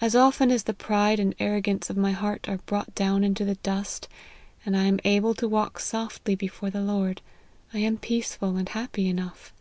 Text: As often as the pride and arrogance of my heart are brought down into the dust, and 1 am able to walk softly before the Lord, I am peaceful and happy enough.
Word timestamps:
As 0.00 0.16
often 0.16 0.50
as 0.50 0.62
the 0.62 0.72
pride 0.72 1.20
and 1.20 1.34
arrogance 1.38 1.90
of 1.90 1.96
my 1.98 2.12
heart 2.12 2.48
are 2.48 2.60
brought 2.64 2.94
down 2.94 3.22
into 3.22 3.44
the 3.44 3.56
dust, 3.56 4.08
and 4.64 4.74
1 4.74 4.86
am 4.86 5.00
able 5.04 5.34
to 5.34 5.46
walk 5.46 5.78
softly 5.78 6.34
before 6.34 6.70
the 6.70 6.80
Lord, 6.80 7.20
I 7.74 7.80
am 7.80 7.98
peaceful 7.98 8.56
and 8.56 8.66
happy 8.70 9.10
enough. 9.10 9.52